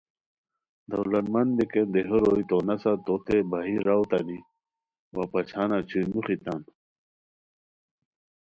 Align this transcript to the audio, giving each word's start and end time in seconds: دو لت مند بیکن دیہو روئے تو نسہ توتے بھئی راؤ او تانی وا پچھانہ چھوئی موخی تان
دو 0.89 0.99
لت 1.11 1.25
مند 1.33 1.51
بیکن 1.57 1.87
دیہو 1.93 2.17
روئے 2.25 2.43
تو 2.49 2.57
نسہ 2.67 2.91
توتے 3.05 3.37
بھئی 3.49 3.75
راؤ 3.85 3.95
او 3.99 4.03
تانی 4.09 4.39
وا 5.13 5.23
پچھانہ 5.31 5.79
چھوئی 5.89 6.05
موخی 6.11 6.37
تان 6.43 6.61